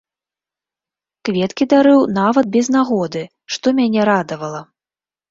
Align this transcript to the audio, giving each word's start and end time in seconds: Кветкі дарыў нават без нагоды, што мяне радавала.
Кветкі 1.27 1.67
дарыў 1.73 1.99
нават 2.19 2.45
без 2.55 2.67
нагоды, 2.75 3.21
што 3.57 3.67
мяне 3.81 4.01
радавала. 4.11 4.63